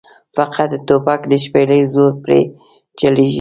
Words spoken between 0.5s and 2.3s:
د توپک د شپېلۍ زور